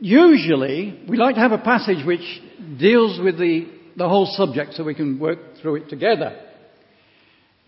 [0.00, 2.42] usually, we like to have a passage which
[2.78, 6.38] deals with the, the whole subject so we can work through it together.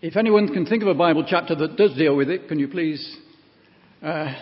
[0.01, 2.67] If anyone can think of a Bible chapter that does deal with it, can you
[2.67, 3.17] please
[4.01, 4.33] uh,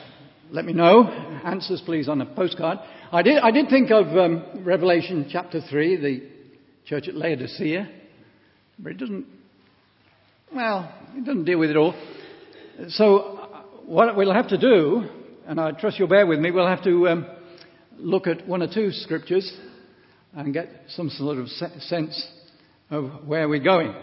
[0.50, 1.04] let me know?
[1.46, 2.80] Answers, please, on a postcard.
[3.12, 6.30] I did, I did think of um, Revelation chapter 3, the
[6.86, 7.90] church at Laodicea,
[8.80, 9.26] but it doesn't,
[10.54, 11.94] well, it doesn't deal with it all.
[12.90, 13.48] So,
[13.86, 15.08] what we'll have to do,
[15.46, 17.26] and I trust you'll bear with me, we'll have to um,
[17.98, 19.52] look at one or two scriptures
[20.34, 22.28] and get some sort of sense
[22.90, 23.94] of where we're going.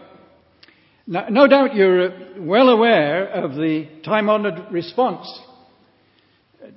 [1.06, 5.26] Now, no doubt you're well aware of the time honored response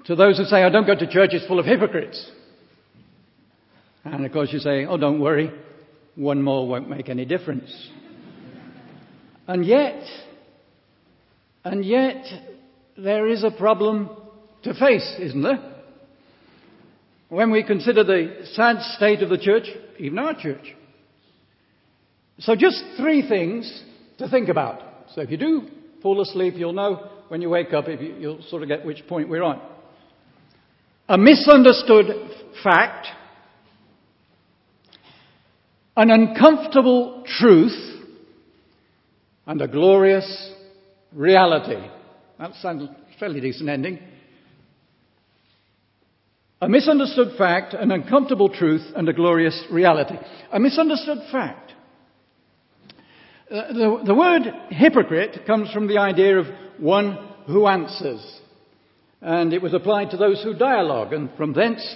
[0.06, 2.30] to those who say, I don't go to church, it's full of hypocrites.
[4.03, 5.52] And of course you say, oh, don't worry,
[6.16, 7.72] one more won't make any difference.
[9.52, 10.02] And yet,
[11.66, 12.23] and yet,
[12.97, 14.09] there is a problem
[14.63, 15.73] to face, isn't there?
[17.28, 19.66] When we consider the sad state of the church,
[20.00, 20.73] even our church.
[22.39, 23.84] So just three things
[24.19, 24.84] to think about.
[25.16, 25.68] So if you do
[26.01, 29.06] fall asleep, you'll know when you wake up, if you, will sort of get which
[29.06, 29.62] point we're on
[31.09, 32.06] a misunderstood
[32.63, 33.07] fact,
[35.97, 38.00] an uncomfortable truth,
[39.46, 40.52] and a glorious
[41.12, 41.88] reality.
[42.40, 44.00] That sounds a fairly decent ending.
[46.62, 50.16] A misunderstood fact, an uncomfortable truth, and a glorious reality.
[50.51, 51.74] A misunderstood fact.
[53.50, 56.46] Uh, the, the word hypocrite comes from the idea of
[56.78, 58.41] one who answers
[59.22, 61.96] and it was applied to those who dialogue, and from thence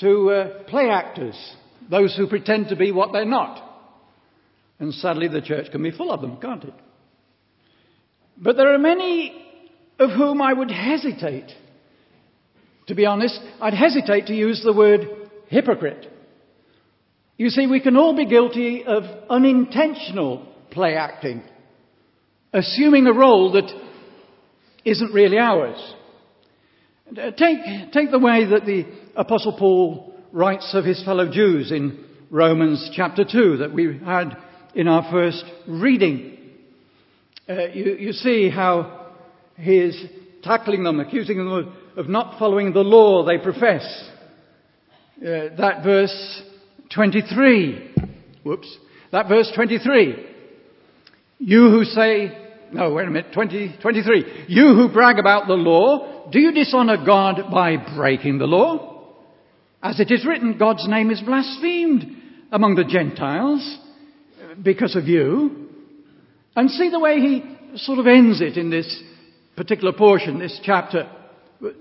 [0.00, 1.36] to uh, play actors,
[1.90, 3.71] those who pretend to be what they're not.
[4.78, 6.74] And sadly, the church can be full of them, can't it?
[8.36, 9.42] But there are many
[9.98, 11.52] of whom I would hesitate.
[12.88, 15.06] To be honest, I'd hesitate to use the word
[15.48, 16.08] hypocrite.
[17.36, 21.42] You see, we can all be guilty of unintentional play acting,
[22.52, 23.70] assuming a role that
[24.84, 25.94] isn't really ours.
[27.10, 28.84] Uh, take, take the way that the
[29.14, 34.36] Apostle Paul writes of his fellow Jews in Romans chapter 2 that we had
[34.74, 36.38] in our first reading.
[37.48, 39.08] Uh, you, you, see how
[39.56, 40.00] he is
[40.42, 43.82] tackling them, accusing them of, of not following the law they profess.
[45.18, 46.42] Uh, that verse
[46.94, 47.94] 23.
[48.44, 48.76] Whoops.
[49.10, 50.26] That verse 23.
[51.38, 52.38] You who say,
[52.72, 54.44] no, wait a minute, 20, 23.
[54.48, 59.16] You who brag about the law, do you dishonor God by breaking the law?
[59.82, 62.06] As it is written, God's name is blasphemed
[62.52, 63.78] among the Gentiles
[64.62, 65.68] because of you.
[66.54, 67.42] And see the way he
[67.76, 69.02] sort of ends it in this
[69.56, 71.10] particular portion, this chapter,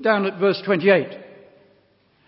[0.02, 1.08] down at verse 28.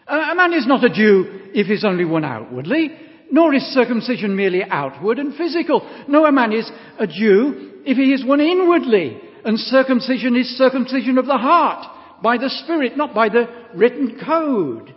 [0.07, 2.91] A man is not a Jew if he's only one outwardly,
[3.31, 5.87] nor is circumcision merely outward and physical.
[6.07, 6.69] No, a man is
[6.99, 12.37] a Jew if he is one inwardly, and circumcision is circumcision of the heart by
[12.37, 14.93] the Spirit, not by the written code.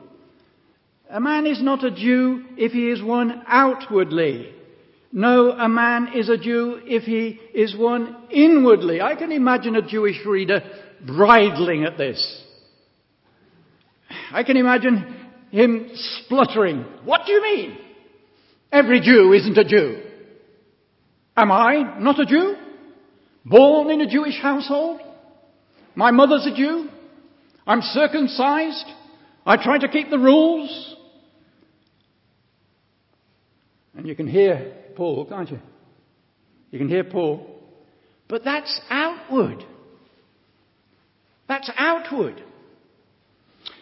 [1.08, 4.55] A man is not a Jew if he is one outwardly.
[5.16, 9.00] No, a man is a Jew if he is one inwardly.
[9.00, 10.60] I can imagine a Jewish reader
[11.06, 12.44] bridling at this.
[14.30, 15.16] I can imagine
[15.50, 16.84] him spluttering.
[17.06, 17.78] What do you mean?
[18.70, 20.02] Every Jew isn't a Jew.
[21.34, 22.54] Am I not a Jew?
[23.42, 25.00] Born in a Jewish household?
[25.94, 26.90] My mother's a Jew?
[27.66, 28.84] I'm circumcised.
[29.46, 30.94] I try to keep the rules.
[33.96, 35.60] And you can hear Paul, can't you?
[36.70, 37.46] You can hear Paul
[38.28, 39.64] But that's outward.
[41.48, 42.42] That's outward.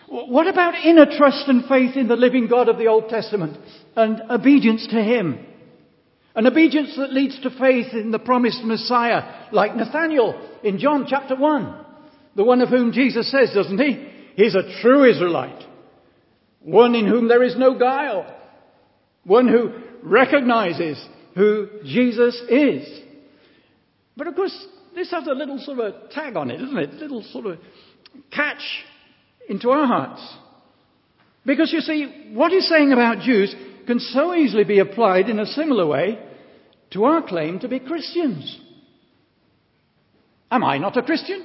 [0.06, 3.56] What about inner trust and faith in the living God of the Old Testament
[3.96, 5.38] and obedience to Him?
[6.37, 11.37] An obedience that leads to faith in the promised Messiah, like Nathaniel in John chapter
[11.37, 11.84] 1.
[12.37, 14.08] The one of whom Jesus says, doesn't he?
[14.34, 15.62] He's a true Israelite.
[16.61, 18.26] One in whom there is no guile.
[19.25, 19.73] One who
[20.03, 21.03] recognizes
[21.35, 23.00] who Jesus is.
[24.17, 26.91] But of course, this has a little sort of a tag on it, doesn't it?
[26.91, 27.59] A little sort of
[28.31, 28.62] catch
[29.49, 30.23] into our hearts.
[31.44, 33.55] Because you see, what he's saying about Jews
[33.87, 36.19] can so easily be applied in a similar way
[36.93, 38.61] to our claim to be Christians.
[40.50, 41.44] Am I not a Christian?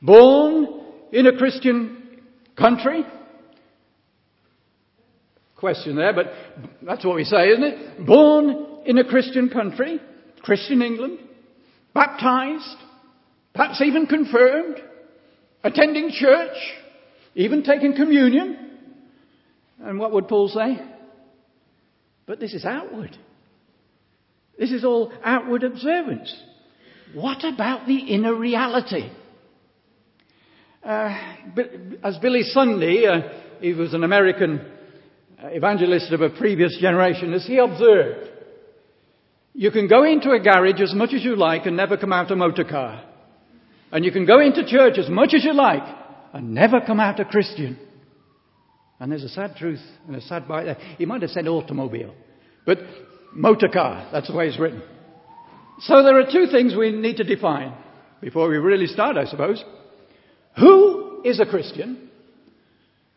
[0.00, 0.66] Born
[1.12, 2.22] in a Christian
[2.56, 3.04] country?
[5.62, 6.26] Question there, but
[6.82, 8.04] that's what we say, isn't it?
[8.04, 10.00] Born in a Christian country,
[10.40, 11.20] Christian England,
[11.94, 12.78] baptized,
[13.54, 14.78] perhaps even confirmed,
[15.62, 16.56] attending church,
[17.36, 18.72] even taking communion.
[19.80, 20.84] And what would Paul say?
[22.26, 23.16] But this is outward.
[24.58, 26.34] This is all outward observance.
[27.14, 29.12] What about the inner reality?
[30.82, 31.16] Uh,
[32.02, 33.20] as Billy Sunday, uh,
[33.60, 34.71] he was an American
[35.42, 38.30] Uh, evangelist of a previous generation, as he observed,
[39.54, 42.30] you can go into a garage as much as you like and never come out
[42.30, 43.02] a motor car.
[43.90, 45.82] And you can go into church as much as you like
[46.32, 47.76] and never come out a Christian.
[49.00, 50.78] And there's a sad truth and a sad bite there.
[50.96, 52.14] He might have said automobile,
[52.64, 52.78] but
[53.34, 54.82] motor car, that's the way it's written.
[55.80, 57.74] So there are two things we need to define
[58.20, 59.62] before we really start, I suppose.
[60.58, 62.10] Who is a Christian?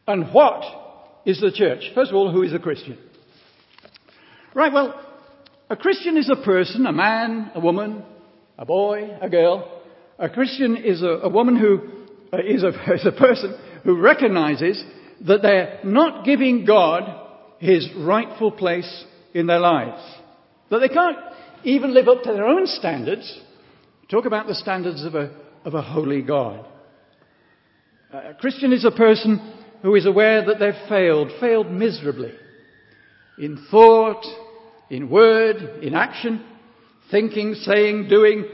[0.08, 0.85] And what
[1.26, 1.92] is the church?
[1.94, 2.98] First of all, who is a Christian?
[4.54, 5.02] Right, well,
[5.70, 8.04] a Christian is a person, a man, a woman,
[8.58, 9.82] a boy, a girl,
[10.18, 11.82] a Christian is a, a woman who
[12.32, 14.84] uh, is a, is a person who recognizes
[15.22, 17.04] that they're not giving God
[17.60, 20.02] his rightful place in their lives.
[20.70, 21.18] That they can't
[21.64, 23.40] even live up to their own standards.
[24.10, 26.66] Talk about the standards of a, of a holy God.
[28.12, 32.34] A Christian is a person who is aware that they've failed, failed miserably
[33.38, 34.26] in thought,
[34.90, 36.44] in word, in action,
[37.12, 38.46] thinking, saying, doing,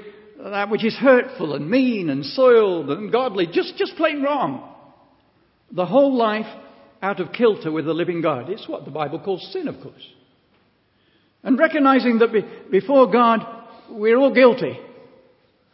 [0.44, 4.76] that which is hurtful and mean and soiled and ungodly, just, just plain wrong.
[5.72, 6.54] The whole life
[7.02, 8.50] out of kilter with the living God.
[8.50, 10.06] It's what the Bible calls sin, of course.
[11.44, 13.40] And recognizing that be, before God,
[13.90, 14.78] we're all guilty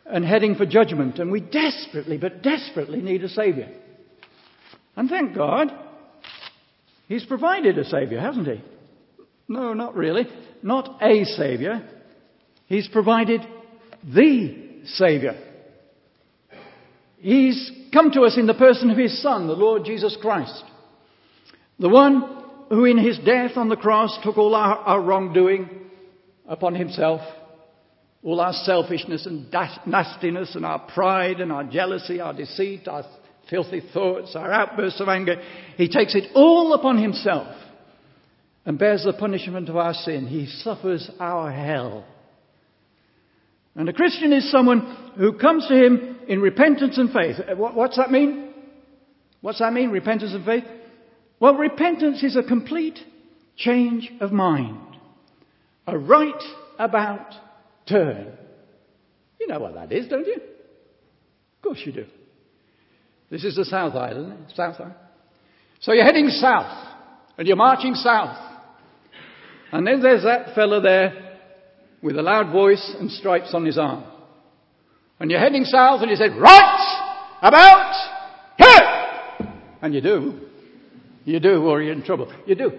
[0.05, 3.73] and heading for judgment, and we desperately, but desperately need a Savior.
[4.97, 5.71] And thank God,
[7.07, 8.61] He's provided a Savior, hasn't He?
[9.47, 10.27] No, not really.
[10.61, 11.87] Not a Savior.
[12.65, 13.41] He's provided
[14.03, 15.35] the Saviour.
[17.19, 20.63] He's come to us in the person of His Son, the Lord Jesus Christ.
[21.79, 25.69] The one who in His death on the cross took all our, our wrongdoing
[26.47, 27.21] upon Himself,
[28.23, 29.51] all our selfishness and
[29.85, 33.03] nastiness and our pride and our jealousy, our deceit, our
[33.49, 35.41] filthy thoughts, our outbursts of anger.
[35.77, 37.55] He takes it all upon Himself
[38.65, 40.27] and bears the punishment of our sin.
[40.27, 42.05] He suffers our hell
[43.77, 47.35] and a Christian is someone who comes to him in repentance and faith.
[47.39, 48.51] Uh, what's that mean?
[49.41, 50.63] What's that mean, repentance and faith?
[51.39, 52.97] Well, repentance is a complete
[53.55, 54.79] change of mind.
[55.85, 56.43] A right
[56.79, 57.33] about
[57.87, 58.33] turn.
[59.39, 60.37] You know what that is, don't you?
[60.37, 62.05] Of course you do.
[63.29, 64.95] This is the South Island, South Island.
[65.79, 66.87] So you're heading south,
[67.37, 68.37] and you're marching south.
[69.71, 71.37] And then there's that fellow there
[72.01, 74.03] with a loud voice and stripes on his arm.
[75.19, 77.93] And you're heading south and he said, right about
[78.57, 79.53] here!
[79.81, 80.39] And you do.
[81.25, 82.31] You do or you're in trouble.
[82.45, 82.71] You do.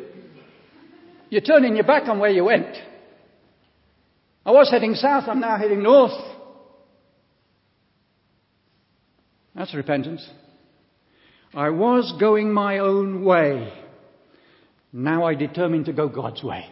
[1.31, 2.75] You're turning your back on where you went.
[4.47, 6.13] I was heading south, I'm now heading north.
[9.59, 10.25] That's repentance.
[11.53, 13.73] I was going my own way.
[14.93, 16.65] Now I determine to go God's way.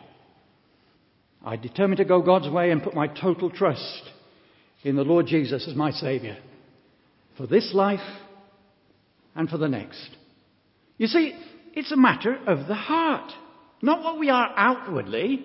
[1.45, 4.03] I determined to go God's way and put my total trust
[4.85, 6.37] in the Lord Jesus as my Saviour
[7.37, 7.99] for this life
[9.35, 10.09] and for the next.
[10.97, 11.35] You see,
[11.75, 13.33] it's a matter of the heart,
[13.83, 15.45] not what we are outwardly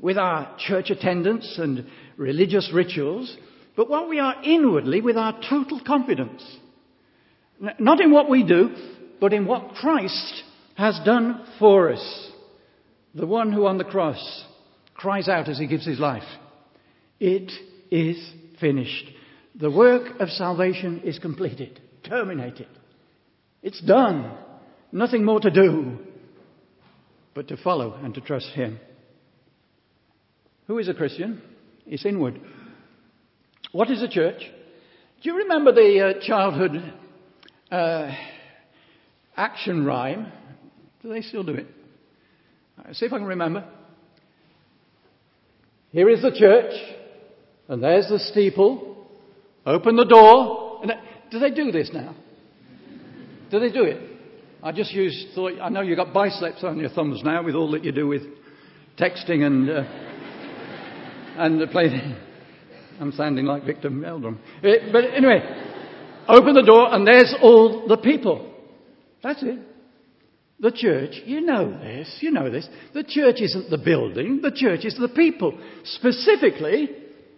[0.00, 1.86] with our church attendance and
[2.16, 3.36] religious rituals,
[3.78, 6.42] but what we are inwardly with our total confidence.
[7.78, 8.74] Not in what we do,
[9.20, 10.42] but in what Christ
[10.74, 12.30] has done for us.
[13.14, 14.44] The one who on the cross
[14.94, 16.24] cries out as he gives his life,
[17.20, 17.52] It
[17.88, 18.18] is
[18.60, 19.10] finished.
[19.54, 22.66] The work of salvation is completed, terminated.
[23.62, 24.36] It's done.
[24.90, 25.98] Nothing more to do
[27.32, 28.80] but to follow and to trust Him.
[30.66, 31.40] Who is a Christian?
[31.86, 32.40] It's inward.
[33.72, 34.40] What is a church?
[34.40, 36.92] Do you remember the uh, childhood
[37.70, 38.10] uh,
[39.36, 40.32] action rhyme?
[41.02, 41.66] Do they still do it?
[42.78, 43.64] Right, see if I can remember.
[45.90, 46.72] Here is the church,
[47.68, 49.06] and there's the steeple.
[49.66, 50.80] Open the door.
[50.82, 50.92] And,
[51.30, 52.14] do they do this now?
[53.50, 54.00] Do they do it?
[54.62, 57.70] I just used, thought, I know you've got biceps on your thumbs now with all
[57.72, 58.22] that you do with
[58.98, 59.84] texting and, uh,
[61.36, 62.16] and the play.
[63.00, 64.36] I'm sounding like Victor Meldrew.
[64.36, 65.40] Uh, but anyway,
[66.28, 68.52] open the door and there's all the people.
[69.22, 69.58] That's it.
[70.60, 72.68] The church, you know this, you know this.
[72.92, 75.56] The church isn't the building, the church is the people.
[75.84, 76.90] Specifically,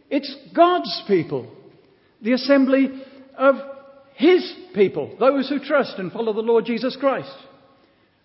[0.08, 1.54] it's God's people.
[2.22, 2.88] The assembly
[3.36, 3.56] of
[4.14, 7.34] His people, those who trust and follow the Lord Jesus Christ.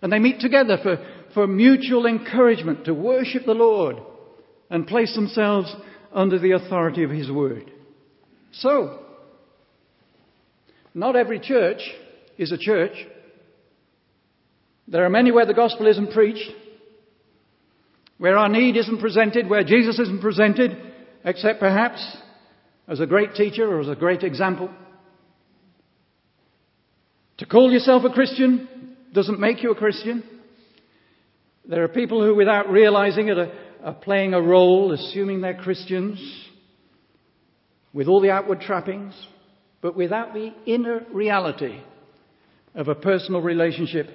[0.00, 0.98] And they meet together for,
[1.34, 3.96] for mutual encouragement to worship the Lord
[4.70, 5.74] and place themselves
[6.16, 7.70] under the authority of His Word.
[8.52, 8.98] So,
[10.94, 11.82] not every church
[12.38, 12.96] is a church.
[14.88, 16.50] There are many where the gospel isn't preached,
[18.16, 20.74] where our need isn't presented, where Jesus isn't presented,
[21.22, 22.16] except perhaps
[22.88, 24.70] as a great teacher or as a great example.
[27.38, 30.24] To call yourself a Christian doesn't make you a Christian.
[31.68, 33.52] There are people who, without realizing it, are,
[33.86, 36.18] are playing a role, assuming they're Christians,
[37.92, 39.14] with all the outward trappings,
[39.80, 41.80] but without the inner reality
[42.74, 44.08] of a personal relationship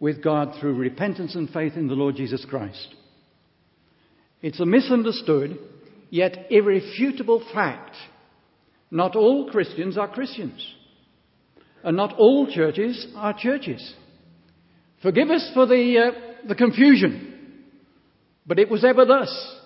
[0.00, 2.94] with God through repentance and faith in the Lord Jesus Christ.
[4.40, 5.58] It's a misunderstood
[6.08, 7.94] yet irrefutable fact.
[8.90, 10.66] Not all Christians are Christians.
[11.84, 13.94] And not all churches are churches.
[15.02, 17.29] Forgive us for the, uh, the confusion,
[18.46, 19.56] but it was ever thus.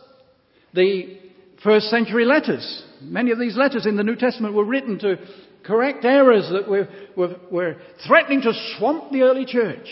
[0.75, 1.19] The
[1.63, 5.17] first century letters, many of these letters in the New Testament were written to
[5.65, 7.77] correct errors that were, were, were
[8.07, 9.89] threatening to swamp the early church.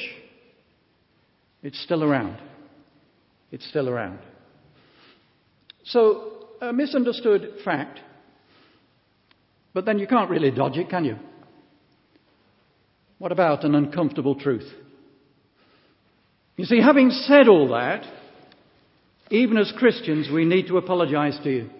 [1.63, 2.39] It's still around.
[3.51, 4.19] It's still around.
[5.85, 8.01] So, a misunderstood fact,
[9.75, 11.17] but then you can't really dodge it, can you?
[13.19, 14.69] What about an uncomfortable truth?
[16.57, 18.05] You see, having said all that,
[19.33, 21.71] even as Christians, we need to apologize to you.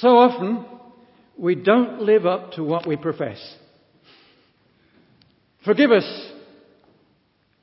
[0.00, 0.66] So often,
[1.38, 3.38] we don't live up to what we profess.
[5.64, 6.32] Forgive us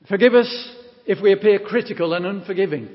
[0.10, 0.70] Forgive us
[1.06, 2.90] if we appear critical and unforgiving.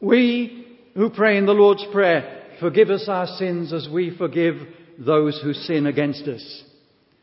[0.00, 4.54] We who pray in the Lord's Prayer, forgive us our sins as we forgive
[4.98, 6.62] those who sin against us.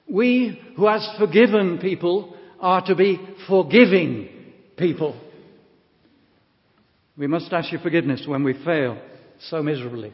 [0.09, 4.27] We who, as forgiven people, are to be forgiving
[4.75, 5.19] people.
[7.21, 8.99] We must ask your forgiveness when we fail
[9.41, 10.11] so miserably.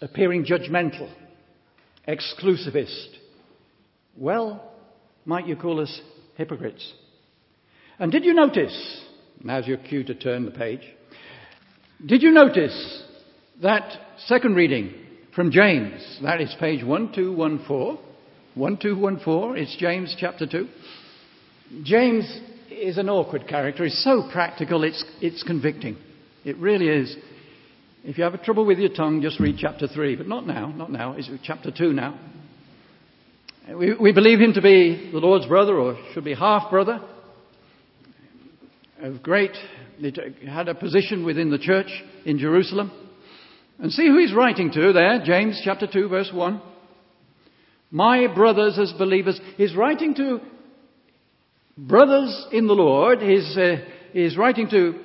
[0.00, 1.12] Appearing judgmental,
[2.06, 3.08] exclusivist.
[4.16, 4.62] Well,
[5.24, 6.00] might you call us
[6.36, 6.92] hypocrites.
[7.98, 9.02] And did you notice,
[9.42, 10.82] now's your cue to turn the page,
[12.06, 13.02] did you notice
[13.60, 14.94] that second reading
[15.34, 16.20] from James?
[16.22, 18.04] That is page 1214.
[18.54, 20.68] 1214, it's James chapter 2.
[21.82, 22.40] James
[22.78, 23.84] is an awkward character.
[23.84, 25.96] He's so practical, it's, it's convicting.
[26.44, 27.16] It really is.
[28.04, 30.16] If you have a trouble with your tongue, just read chapter 3.
[30.16, 31.14] But not now, not now.
[31.16, 32.18] It's chapter 2 now.
[33.76, 37.00] We, we believe him to be the Lord's brother, or should be half brother,
[39.02, 39.52] of great,
[40.48, 41.90] had a position within the church
[42.24, 42.90] in Jerusalem.
[43.78, 46.62] And see who he's writing to there, James chapter 2, verse 1.
[47.90, 49.40] My brothers as believers.
[49.56, 50.40] He's writing to
[51.78, 53.18] brothers in the Lord.
[53.18, 55.00] Uh, he's writing to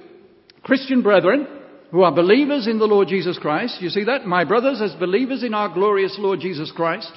[0.64, 1.48] Christian brethren
[1.92, 3.80] who are believers in the Lord Jesus Christ.
[3.80, 4.26] You see that?
[4.26, 7.12] My brothers as believers in our glorious Lord Jesus Christ.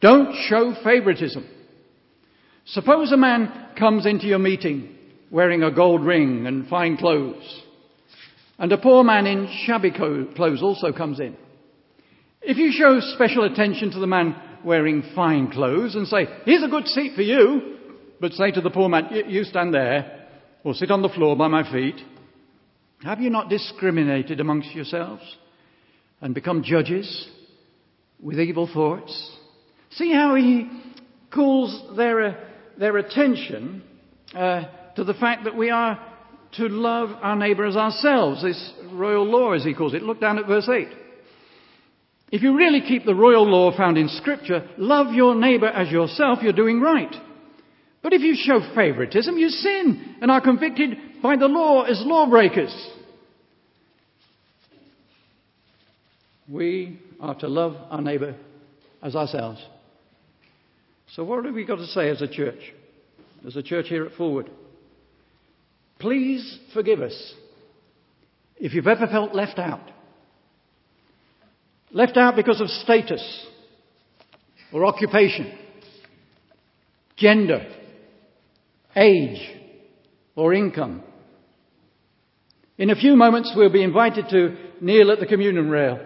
[0.00, 1.46] Don't show favoritism.
[2.64, 4.94] Suppose a man comes into your meeting
[5.30, 7.62] wearing a gold ring and fine clothes,
[8.58, 11.36] and a poor man in shabby clothes also comes in.
[12.40, 16.68] If you show special attention to the man wearing fine clothes and say, here's a
[16.68, 17.77] good seat for you,
[18.20, 20.26] but say to the poor man, you stand there,
[20.64, 22.00] or sit on the floor by my feet,
[23.02, 25.22] have you not discriminated amongst yourselves
[26.20, 27.28] and become judges
[28.20, 29.36] with evil thoughts?
[29.92, 30.68] See how he
[31.32, 33.82] calls their, their attention
[34.34, 34.64] uh,
[34.96, 36.04] to the fact that we are
[36.56, 38.42] to love our neighbour as ourselves.
[38.42, 40.02] This royal law, as he calls it.
[40.02, 40.88] Look down at verse 8.
[42.30, 46.40] If you really keep the royal law found in Scripture, love your neighbour as yourself,
[46.42, 47.14] you're doing right.
[48.02, 52.74] But if you show favoritism, you sin and are convicted by the law as lawbreakers.
[56.48, 58.36] We are to love our neighbour
[59.02, 59.62] as ourselves.
[61.14, 62.60] So, what have we got to say as a church?
[63.46, 64.50] As a church here at Forward?
[65.98, 67.34] Please forgive us
[68.56, 69.90] if you've ever felt left out.
[71.90, 73.46] Left out because of status
[74.72, 75.56] or occupation,
[77.16, 77.66] gender,
[78.96, 79.40] age,
[80.34, 81.02] or income.
[82.76, 85.98] In a few moments, we'll be invited to kneel at the communion rail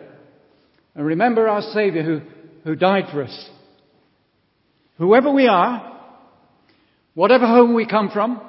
[0.94, 2.20] and remember our Saviour who,
[2.64, 3.50] who died for us.
[4.98, 6.00] Whoever we are,
[7.14, 8.40] whatever home we come from,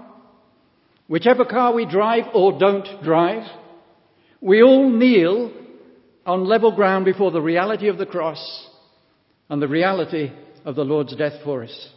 [1.07, 3.43] whichever car we drive or don't drive,
[4.41, 5.51] we all kneel
[6.25, 8.67] on level ground before the reality of the cross
[9.49, 10.31] and the reality
[10.65, 11.89] of the Lord's death for us.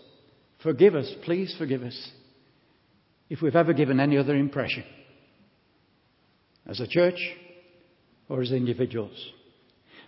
[0.63, 2.11] Forgive us, please forgive us,
[3.29, 4.85] if we've ever given any other impression
[6.67, 7.19] as a church
[8.29, 9.33] or as individuals.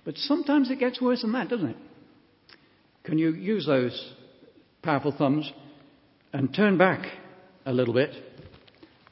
[0.04, 1.76] But sometimes it gets worse than that, doesn't it?
[3.04, 4.12] Can you use those
[4.82, 5.50] powerful thumbs
[6.32, 7.06] and turn back
[7.64, 8.10] a little bit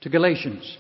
[0.03, 0.77] to Galatians?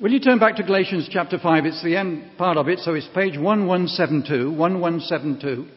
[0.00, 1.66] Will you turn back to Galatians chapter 5?
[1.66, 4.50] It's the end part of it, so it's page 1172.
[4.50, 5.68] 1172.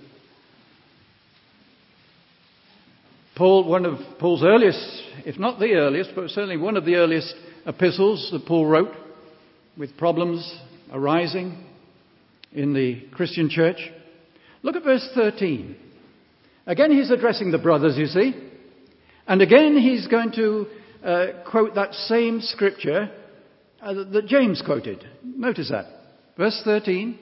[3.35, 4.79] Paul, one of Paul's earliest,
[5.25, 7.33] if not the earliest, but certainly one of the earliest
[7.65, 8.93] epistles that Paul wrote
[9.75, 10.55] with problems
[10.91, 11.63] arising
[12.51, 13.77] in the Christian church.
[14.61, 15.75] Look at verse 13.
[16.67, 18.33] Again, he's addressing the brothers, you see.
[19.27, 20.67] And again, he's going to
[21.03, 23.11] uh, quote that same scripture
[23.81, 25.03] uh, that James quoted.
[25.23, 25.85] Notice that.
[26.37, 27.17] Verse 13.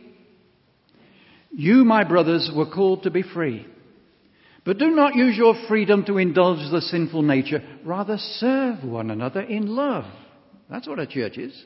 [1.52, 3.66] You, my brothers, were called to be free.
[4.64, 7.64] But do not use your freedom to indulge the sinful nature.
[7.84, 10.06] Rather, serve one another in love.
[10.70, 11.66] That's what a church is.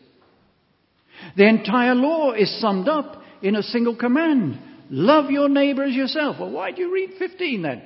[1.35, 6.37] The entire law is summed up in a single command love your neighbour as yourself.
[6.39, 7.81] Well, why do you read 15 then?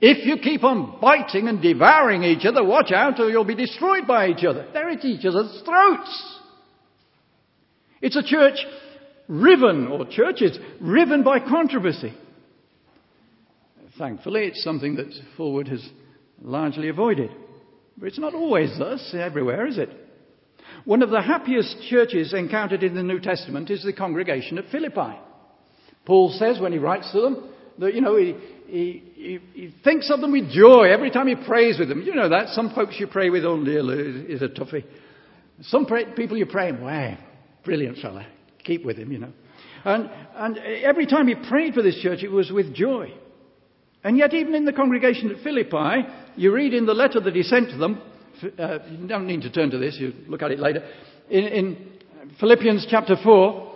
[0.00, 4.06] If you keep on biting and devouring each other, watch out or you'll be destroyed
[4.06, 4.66] by each other.
[4.72, 6.38] They're at each other's throats.
[8.00, 8.58] It's a church
[9.28, 12.14] riven, or churches riven by controversy.
[14.00, 15.86] Thankfully, it's something that Forward has
[16.40, 17.30] largely avoided.
[17.98, 19.90] But it's not always thus everywhere, is it?
[20.86, 25.18] One of the happiest churches encountered in the New Testament is the congregation at Philippi.
[26.06, 28.34] Paul says when he writes to them that, you know, he,
[28.68, 32.00] he, he, he thinks of them with joy every time he prays with them.
[32.00, 32.54] You know that.
[32.54, 33.80] Some folks you pray with, oh dear,
[34.30, 34.86] is a toughie.
[35.64, 37.18] Some pray, people you pray, wow,
[37.66, 38.26] brilliant fella.
[38.64, 39.32] Keep with him, you know.
[39.84, 43.12] And, and every time he prayed for this church, it was with joy.
[44.02, 47.42] And yet, even in the congregation at Philippi, you read in the letter that he
[47.42, 48.00] sent to them,
[48.58, 50.82] uh, you don't need to turn to this, you look at it later.
[51.28, 51.92] In, in
[52.38, 53.70] Philippians chapter 4,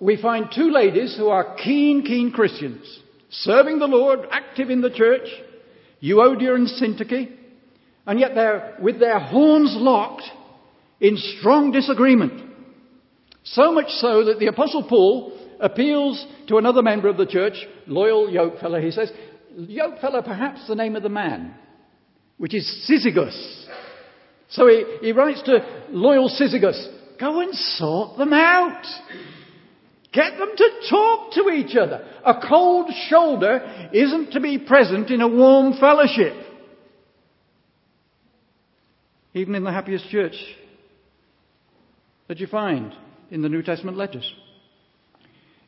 [0.00, 4.90] we find two ladies who are keen, keen Christians, serving the Lord, active in the
[4.90, 5.28] church,
[6.02, 7.32] Euodia and Syntyche,
[8.06, 10.24] and yet they're with their horns locked
[11.00, 12.42] in strong disagreement.
[13.42, 17.54] So much so that the Apostle Paul appeals to another member of the church,
[17.86, 19.10] loyal yokefellow, he says,
[19.56, 21.54] Yokefellow, perhaps the name of the man,
[22.36, 23.64] which is Syzygus.
[24.50, 28.84] So he, he writes to loyal Syzygus, go and sort them out.
[30.12, 32.06] Get them to talk to each other.
[32.24, 36.34] A cold shoulder isn't to be present in a warm fellowship.
[39.34, 40.36] Even in the happiest church
[42.28, 42.94] that you find
[43.30, 44.32] in the New Testament letters.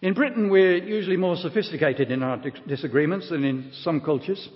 [0.01, 4.49] In Britain, we're usually more sophisticated in our disagreements than in some cultures.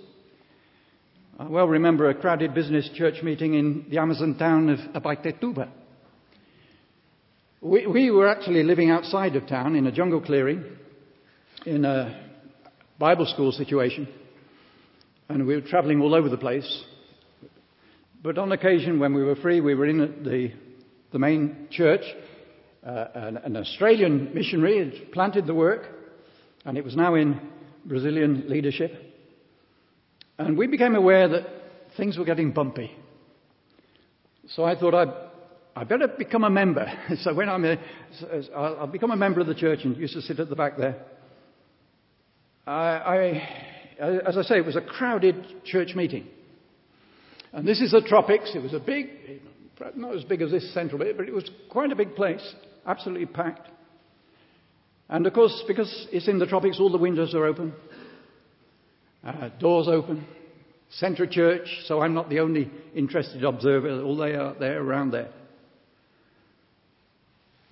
[1.37, 5.69] I well remember a crowded business church meeting in the Amazon town of Abaitetuba.
[7.61, 10.65] We, we were actually living outside of town in a jungle clearing
[11.67, 12.31] in a
[13.01, 14.07] Bible school situation,
[15.29, 16.85] and we were traveling all over the place.
[18.23, 20.53] But on occasion, when we were free, we were in the,
[21.11, 22.03] the main church.
[22.85, 25.87] Uh, an, an Australian missionary had planted the work,
[26.65, 27.41] and it was now in
[27.85, 28.93] Brazilian leadership.
[30.39, 31.47] And we became aware that
[31.97, 32.91] things were getting bumpy.
[34.49, 35.13] So I thought I'd,
[35.77, 36.87] I'd better become a member.
[37.21, 37.79] so when I'm a,
[38.55, 40.97] I'll become a member of the church and used to sit at the back there.
[42.67, 43.43] I,
[44.01, 46.27] I, as I say, it was a crowded church meeting.
[47.53, 48.53] And this is the tropics.
[48.55, 49.09] It was a big,
[49.95, 52.55] not as big as this central bit, but it was quite a big place,
[52.87, 53.69] absolutely packed.
[55.09, 57.75] And of course, because it's in the tropics, all the windows are open,
[59.25, 60.27] uh, doors open,
[60.91, 65.29] centre church, so I'm not the only interested observer, all they are there around there.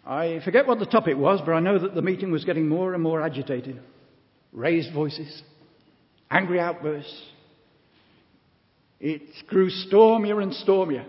[0.07, 2.95] I forget what the topic was, but I know that the meeting was getting more
[2.95, 3.81] and more agitated.
[4.53, 5.43] Raised voices,
[6.31, 7.23] angry outbursts.
[8.99, 11.07] It grew stormier and stormier.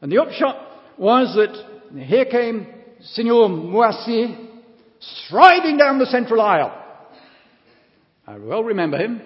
[0.00, 0.56] And the upshot
[0.98, 2.66] was that here came
[3.02, 4.36] Signor Moissy
[5.00, 6.78] striding down the central aisle.
[8.26, 9.20] I well remember him.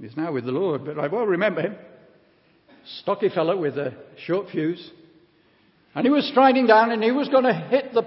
[0.00, 1.76] He's now with the Lord, but I well remember him.
[3.00, 3.94] Stocky fellow with a
[4.26, 4.90] short fuse.
[5.94, 8.02] And he was striding down and he was going to hit the,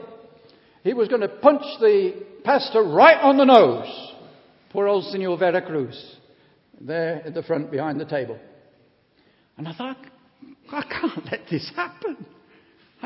[0.83, 4.13] he was going to punch the pastor right on the nose.
[4.69, 6.17] Poor old Senor Veracruz.
[6.79, 8.37] There at the front behind the table.
[9.57, 9.97] And I thought,
[10.71, 12.25] I can't let this happen.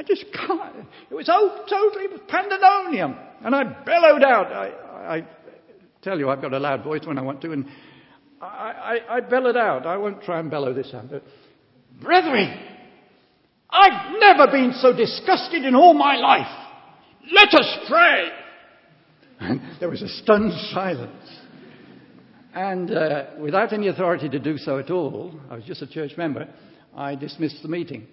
[0.02, 0.88] I just can't.
[1.12, 3.16] It was all totally pandemonium.
[3.46, 4.52] And I bellowed out.
[4.52, 5.28] I, I,
[6.02, 7.68] tell you, I've got a loud voice when I want to, and
[8.42, 9.86] I, I, I bellowed out.
[9.86, 11.24] I won't try and bellow this time, but
[12.02, 12.52] brethren,
[13.70, 16.52] I've never been so disgusted in all my life.
[17.32, 18.30] Let us pray.
[19.40, 21.40] And there was a stunned silence.
[22.56, 26.14] And uh, without any authority to do so at all, I was just a church
[26.18, 26.48] member,
[26.96, 28.08] I dismissed the meeting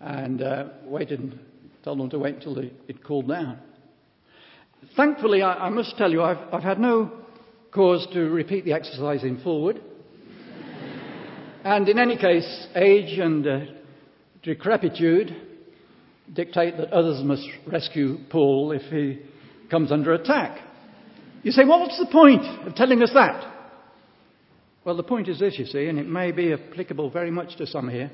[0.00, 1.38] and uh, waited,
[1.82, 3.58] told them to wait until it, it cooled down.
[4.96, 7.10] Thankfully, I, I must tell you, I've, I've, had no
[7.72, 9.80] cause to repeat the exercise in forward.
[11.64, 13.60] and in any case, age and uh,
[14.42, 15.34] decrepitude
[16.32, 19.20] dictate that others must rescue Paul if he
[19.70, 20.58] comes under attack.
[21.42, 23.52] You say, well, what's the point of telling us that?
[24.84, 27.66] Well, the point is this, you see, and it may be applicable very much to
[27.66, 28.10] some here.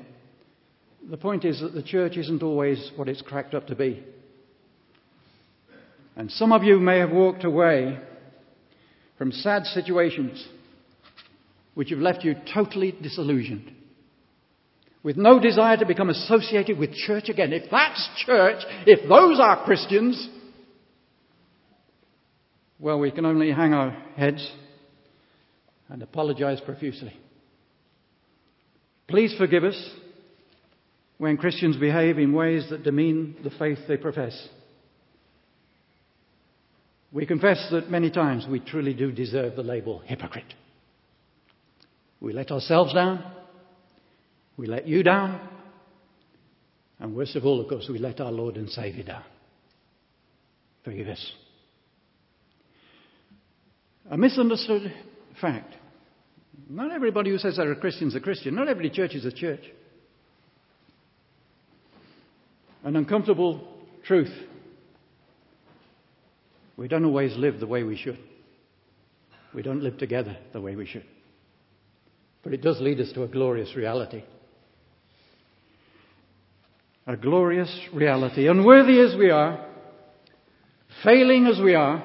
[1.09, 4.03] The point is that the church isn't always what it's cracked up to be.
[6.15, 7.99] And some of you may have walked away
[9.17, 10.47] from sad situations
[11.73, 13.71] which have left you totally disillusioned,
[15.01, 17.51] with no desire to become associated with church again.
[17.51, 20.29] If that's church, if those are Christians,
[22.79, 24.47] well, we can only hang our heads
[25.89, 27.13] and apologize profusely.
[29.07, 29.89] Please forgive us
[31.17, 34.49] when Christians behave in ways that demean the faith they profess.
[37.11, 40.53] We confess that many times we truly do deserve the label hypocrite.
[42.19, 43.23] We let ourselves down,
[44.57, 45.49] we let you down,
[46.99, 49.23] and worst of all, of course, we let our Lord and Saviour down.
[50.83, 51.31] Forgive us.
[54.09, 54.93] A misunderstood
[55.39, 55.75] fact.
[56.69, 58.55] Not everybody who says they're a Christian is a Christian.
[58.55, 59.61] Not every church is a church.
[62.83, 63.65] An uncomfortable
[64.05, 64.33] truth.
[66.75, 68.19] We don't always live the way we should.
[69.53, 71.05] We don't live together the way we should.
[72.43, 74.23] But it does lead us to a glorious reality.
[77.07, 78.47] A glorious reality.
[78.47, 79.65] Unworthy as we are,
[81.03, 82.03] failing as we are,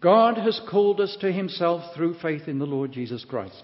[0.00, 3.62] God has called us to Himself through faith in the Lord Jesus Christ.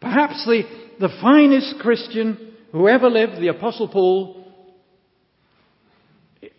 [0.00, 0.62] Perhaps the,
[1.00, 2.43] the finest Christian
[2.74, 4.44] who ever lived, the Apostle Paul,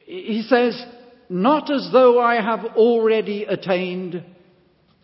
[0.06, 0.82] he says,
[1.28, 4.24] Not as though I have already attained,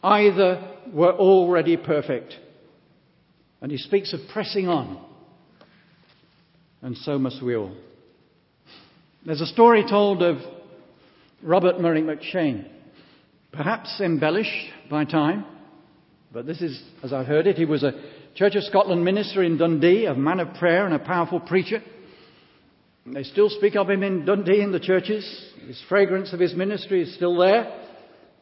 [0.01, 2.35] either were already perfect.
[3.59, 5.05] And he speaks of pressing on.
[6.81, 7.75] And so must we all.
[9.25, 10.37] There's a story told of
[11.43, 12.69] Robert Murray M'Cheyne,
[13.51, 15.43] perhaps embellished by time,
[16.31, 17.91] but this is, as I've heard it, he was a
[18.35, 21.83] Church of Scotland minister in Dundee, a man of prayer and a powerful preacher.
[23.05, 25.25] They still speak of him in Dundee in the churches.
[25.67, 27.87] His fragrance of his ministry is still there.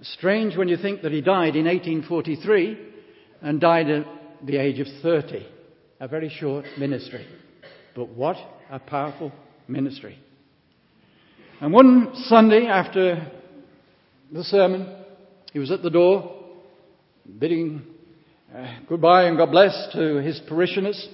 [0.01, 2.77] Strange when you think that he died in 1843
[3.41, 4.05] and died at
[4.45, 5.47] the age of 30.
[5.99, 7.25] A very short ministry.
[7.95, 8.37] But what
[8.69, 9.31] a powerful
[9.67, 10.19] ministry.
[11.61, 13.31] And one Sunday after
[14.31, 14.95] the sermon,
[15.51, 16.35] he was at the door
[17.39, 17.81] bidding
[18.55, 21.07] uh, goodbye and God bless to his parishioners.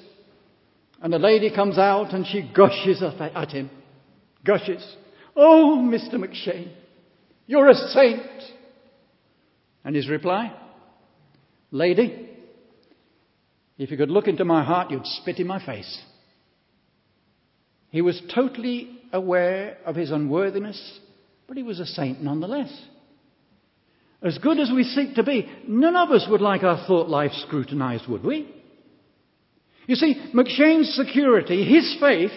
[1.02, 3.70] And a lady comes out and she gushes at him.
[4.46, 4.96] Gushes.
[5.36, 6.14] Oh, Mr.
[6.16, 6.72] M'Cheyne,
[7.46, 8.22] you're a saint.
[9.84, 10.56] And his reply,
[11.72, 12.30] Lady,
[13.78, 16.02] if you could look into my heart, you'd spit in my face.
[17.90, 21.00] He was totally aware of his unworthiness,
[21.48, 22.74] but he was a saint nonetheless.
[24.22, 27.32] As good as we seek to be, none of us would like our thought life
[27.46, 28.52] scrutinized, would we?
[29.88, 32.32] You see, M'Cheyne's security, his faith,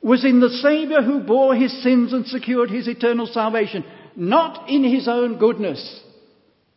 [0.00, 4.84] was in the Saviour who bore his sins and secured his eternal salvation, not in
[4.84, 6.00] his own goodness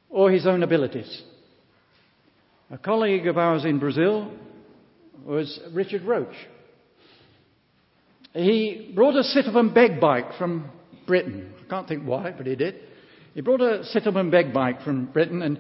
[0.09, 1.21] or his own abilities.
[2.71, 4.31] A colleague of ours in Brazil
[5.23, 6.33] was Richard Roach.
[8.33, 10.71] He brought a sit beg bike from
[11.05, 11.53] Britain.
[11.65, 12.75] I can't think why, but he did.
[13.33, 15.59] He brought a sit and beg bike from Britain and,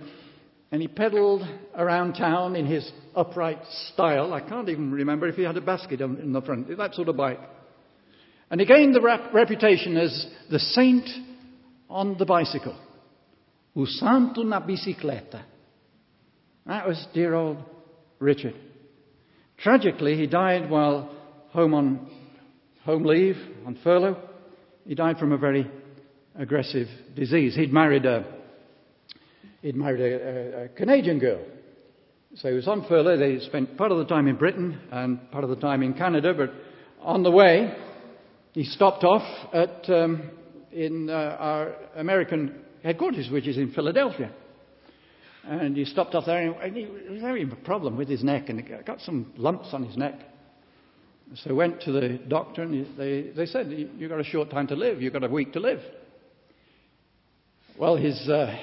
[0.71, 3.59] and he pedalled around town in his upright
[3.93, 4.33] style.
[4.33, 7.17] I can't even remember if he had a basket in the front, that sort of
[7.17, 7.39] bike.
[8.49, 11.09] And he gained the rap- reputation as the saint
[11.89, 12.77] on the bicycle.
[13.75, 15.43] O santo na bicicleta.
[16.65, 17.57] That was dear old
[18.19, 18.55] Richard.
[19.57, 21.15] Tragically, he died while
[21.51, 22.09] home on
[22.83, 24.17] home leave, on furlough.
[24.85, 25.69] He died from a very
[26.37, 27.55] aggressive disease.
[27.55, 28.25] He'd married a,
[29.61, 31.39] he'd married a, a, a Canadian girl.
[32.35, 33.17] So he was on furlough.
[33.17, 36.33] They spent part of the time in Britain and part of the time in Canada,
[36.33, 36.53] but
[37.01, 37.75] on the way,
[38.53, 40.29] he stopped off at um,
[40.71, 44.31] in uh, our American headquarters, which is in Philadelphia.
[45.43, 48.61] And he stopped off there, and he was having a problem with his neck, and
[48.61, 50.19] he got some lumps on his neck.
[51.35, 54.75] So went to the doctor, and they, they said, You've got a short time to
[54.75, 55.79] live, you've got a week to live.
[57.81, 58.55] Well, his, uh,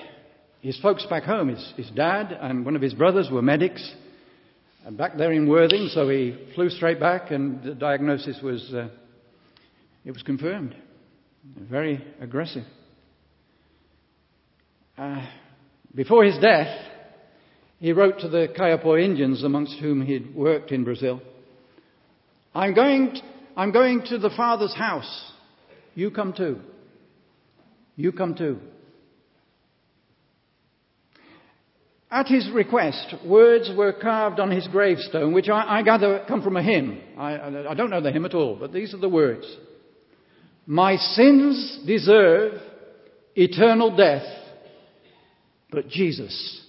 [0.60, 3.82] his folks back home, his, his dad and one of his brothers were medics
[4.86, 8.86] and back there in Worthing, so he flew straight back, and the diagnosis was, uh,
[10.04, 10.76] it was confirmed.
[11.68, 12.62] Very aggressive.
[14.96, 15.26] Uh,
[15.92, 16.78] before his death,
[17.80, 21.20] he wrote to the Kayapo Indians amongst whom he'd worked in Brazil.
[22.54, 23.22] I'm going, t-
[23.56, 25.32] I'm going to the Father's house.
[25.96, 26.60] You come too.
[27.96, 28.60] You come too.
[32.10, 36.56] At his request, words were carved on his gravestone, which I, I gather come from
[36.56, 37.00] a hymn.
[37.18, 39.44] I, I don't know the hymn at all, but these are the words.
[40.66, 42.54] My sins deserve
[43.34, 44.26] eternal death,
[45.70, 46.62] but Jesus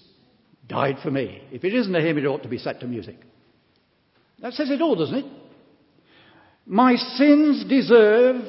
[0.68, 1.42] died for me.
[1.52, 3.18] If it isn't a hymn, it ought to be set to music.
[4.42, 5.26] That says it all, doesn't it?
[6.66, 8.42] My sins deserve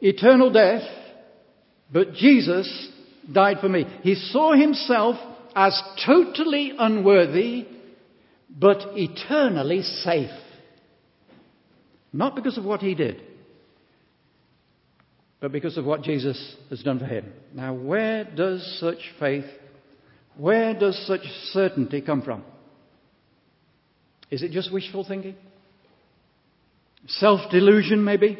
[0.00, 0.88] eternal death,
[1.92, 2.88] but Jesus
[3.30, 3.84] died for me.
[4.02, 5.16] He saw himself
[5.56, 7.66] as totally unworthy,
[8.50, 10.30] but eternally safe.
[12.12, 13.22] Not because of what he did,
[15.40, 17.32] but because of what Jesus has done for him.
[17.54, 19.46] Now, where does such faith,
[20.36, 22.44] where does such certainty come from?
[24.30, 25.36] Is it just wishful thinking?
[27.06, 28.38] Self delusion, maybe?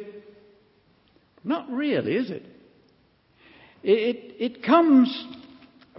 [1.42, 2.42] Not really, is it?
[3.82, 5.26] It, it comes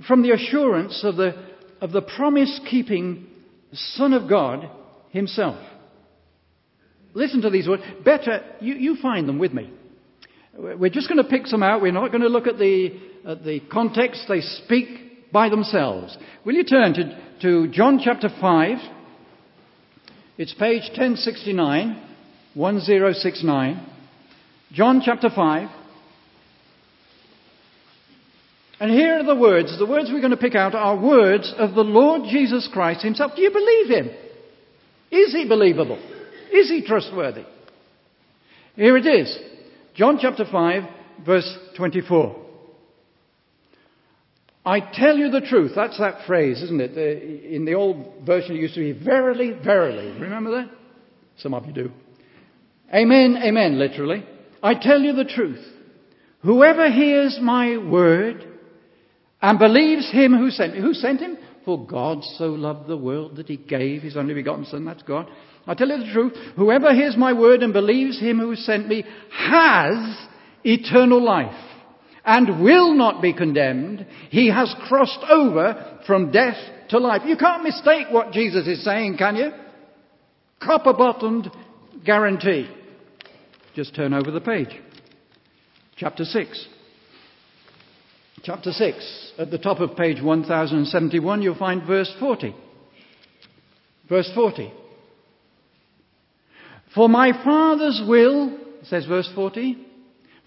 [0.05, 1.33] from the assurance of the,
[1.81, 3.27] of the promise keeping
[3.71, 4.69] Son of God
[5.11, 5.57] Himself.
[7.13, 7.83] Listen to these words.
[8.03, 9.71] Better, you, you find them with me.
[10.57, 11.81] We're just going to pick some out.
[11.81, 14.25] We're not going to look at the, at the context.
[14.27, 16.17] They speak by themselves.
[16.45, 18.77] Will you turn to, to John chapter 5?
[20.37, 22.03] It's page 1069.
[22.57, 23.87] 1069,
[24.71, 25.69] John chapter 5.
[28.79, 29.77] And here are the words.
[29.77, 33.31] The words we're going to pick out are words of the Lord Jesus Christ himself.
[33.35, 34.09] Do you believe him?
[35.11, 35.97] Is he believable?
[36.51, 37.45] Is he trustworthy?
[38.75, 39.37] Here it is.
[39.95, 40.83] John chapter 5,
[41.25, 42.43] verse 24.
[44.63, 45.71] I tell you the truth.
[45.75, 46.97] That's that phrase, isn't it?
[47.45, 50.19] In the old version, it used to be verily, verily.
[50.19, 50.69] Remember that?
[51.37, 51.91] Some of you do.
[52.93, 54.25] Amen, amen, literally.
[54.61, 55.65] I tell you the truth.
[56.41, 58.45] Whoever hears my word
[59.41, 61.37] and believes him who sent me, who sent him?
[61.65, 65.27] For God so loved the world that he gave his only begotten Son, that's God.
[65.65, 66.33] I tell you the truth.
[66.55, 70.17] Whoever hears my word and believes him who sent me has
[70.63, 71.53] eternal life
[72.23, 74.05] and will not be condemned.
[74.29, 76.57] He has crossed over from death
[76.89, 77.23] to life.
[77.25, 79.51] You can't mistake what Jesus is saying, can you?
[80.61, 81.51] Copper bottomed
[82.05, 82.69] guarantee.
[83.75, 84.69] Just turn over the page.
[85.97, 86.67] Chapter 6.
[88.47, 89.33] Chapter 6.
[89.39, 92.55] At the top of page 1071, you'll find verse 40.
[94.07, 94.71] Verse 40.
[96.95, 99.85] For my Father's will, says verse 40,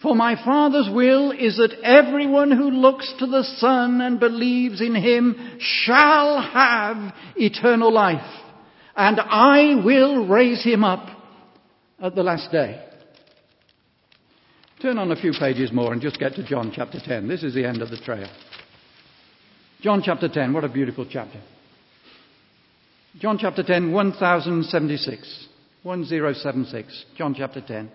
[0.01, 4.95] for my Father's will is that everyone who looks to the Son and believes in
[4.95, 8.25] him shall have eternal life,
[8.97, 11.07] and I will raise him up
[12.03, 12.83] at the last day.
[14.81, 17.29] Turn on a few pages more and just get to John chapter 10.
[17.29, 18.29] This is the end of the trail.
[19.83, 21.39] John chapter 10, what a beautiful chapter.
[23.19, 25.49] John chapter 10, 1076.
[25.83, 27.05] 1076.
[27.17, 27.91] John chapter 10.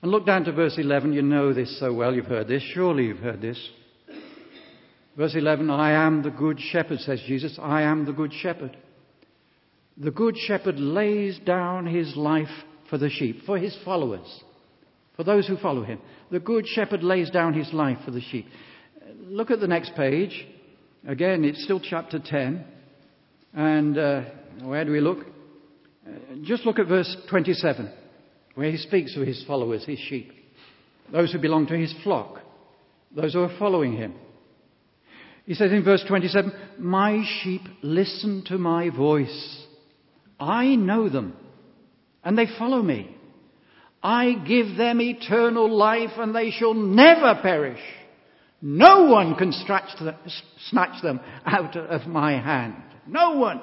[0.00, 1.12] And look down to verse 11.
[1.12, 2.14] You know this so well.
[2.14, 2.62] You've heard this.
[2.72, 3.58] Surely you've heard this.
[5.14, 7.58] Verse 11 I am the good shepherd, says Jesus.
[7.60, 8.76] I am the good shepherd.
[9.98, 12.48] The good shepherd lays down his life
[12.88, 14.42] for the sheep, for his followers,
[15.18, 16.00] for those who follow him.
[16.30, 18.46] The good shepherd lays down his life for the sheep.
[19.24, 20.46] Look at the next page.
[21.08, 22.64] Again, it's still chapter 10.
[23.52, 24.22] And uh,
[24.62, 25.26] where do we look?
[26.06, 26.10] Uh,
[26.44, 27.92] just look at verse 27,
[28.54, 30.30] where he speaks to his followers, his sheep,
[31.10, 32.38] those who belong to his flock,
[33.10, 34.14] those who are following him.
[35.46, 39.66] He says in verse 27, My sheep listen to my voice.
[40.38, 41.34] I know them,
[42.22, 43.16] and they follow me.
[44.02, 47.80] I give them eternal life, and they shall never perish.
[48.60, 52.74] No one can snatch them out of my hand.
[53.06, 53.60] No one.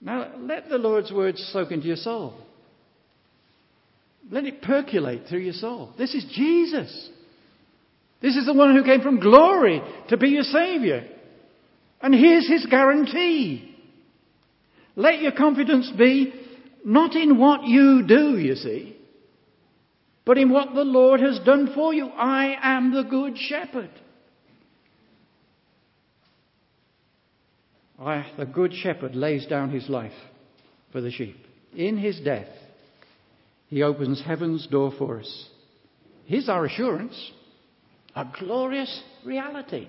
[0.00, 2.34] Now, let the Lord's words soak into your soul.
[4.30, 5.92] Let it percolate through your soul.
[5.98, 7.10] This is Jesus.
[8.22, 11.06] This is the one who came from glory to be your Savior.
[12.00, 13.76] And here's his guarantee.
[14.96, 16.32] Let your confidence be
[16.84, 18.96] not in what you do, you see,
[20.24, 22.06] but in what the Lord has done for you.
[22.08, 23.90] I am the good shepherd.
[27.98, 30.12] I, the good shepherd lays down his life
[30.92, 31.36] for the sheep.
[31.74, 32.48] In his death,
[33.68, 35.48] he opens heaven's door for us.
[36.26, 37.32] Here's our assurance
[38.16, 39.88] a glorious reality.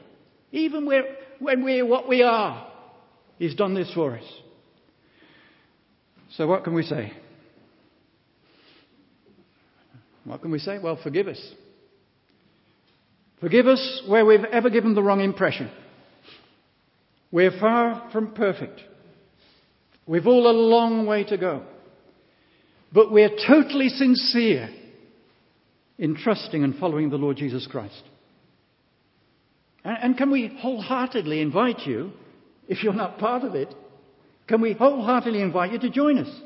[0.52, 2.68] Even when we're what we are,
[3.38, 4.24] he's done this for us.
[6.38, 7.14] So, what can we say?
[10.26, 10.80] What can we say?
[10.80, 11.54] Well, forgive us.
[13.40, 15.72] Forgive us where we've ever given the wrong impression.
[17.32, 18.82] We're far from perfect.
[20.08, 21.64] We've all a long way to go.
[22.92, 24.70] But we're totally sincere
[25.98, 28.04] in trusting and following the Lord Jesus Christ.
[29.84, 32.12] And, can we wholeheartedly invite you,
[32.68, 33.74] if you're not part of it,
[34.48, 36.42] can we wholeheartedly invite you to join us?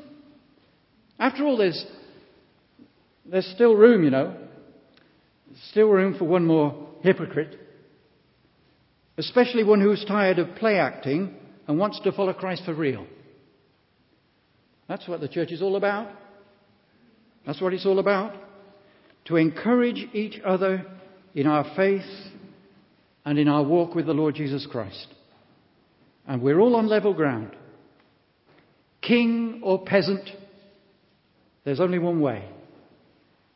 [1.18, 1.84] After all, there's,
[3.26, 4.36] there's still room, you know.
[5.70, 7.60] Still room for one more hypocrite
[9.20, 11.34] especially one who's tired of play acting
[11.68, 13.06] and wants to follow Christ for real.
[14.88, 16.08] That's what the church is all about.
[17.46, 18.34] That's what it's all about.
[19.26, 20.86] To encourage each other
[21.34, 22.08] in our faith
[23.26, 25.08] and in our walk with the Lord Jesus Christ.
[26.26, 27.54] And we're all on level ground.
[29.02, 30.28] King or peasant,
[31.64, 32.48] there's only one way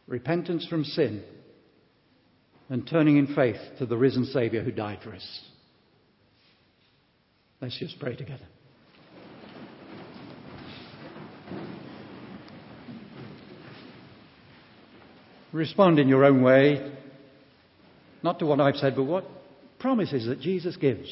[0.06, 1.22] repentance from sin
[2.68, 5.40] and turning in faith to the risen Saviour who died for us.
[7.60, 8.46] Let's just pray together.
[15.52, 16.92] Respond in your own way,
[18.22, 19.24] not to what I've said, but what
[19.78, 21.08] promises that Jesus gives.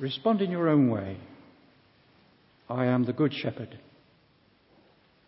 [0.00, 1.16] Respond in your own way.
[2.70, 3.80] I am the Good Shepherd.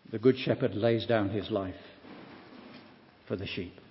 [0.09, 1.75] The Good Shepherd lays down his life
[3.27, 3.82] for the sheep.